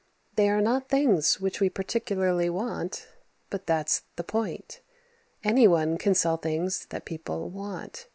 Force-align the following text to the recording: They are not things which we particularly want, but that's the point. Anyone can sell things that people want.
They 0.35 0.49
are 0.49 0.61
not 0.61 0.89
things 0.89 1.39
which 1.39 1.59
we 1.59 1.69
particularly 1.69 2.49
want, 2.49 3.07
but 3.51 3.67
that's 3.67 4.01
the 4.15 4.23
point. 4.23 4.81
Anyone 5.43 5.99
can 5.99 6.15
sell 6.15 6.37
things 6.37 6.87
that 6.87 7.05
people 7.05 7.51
want. 7.51 8.07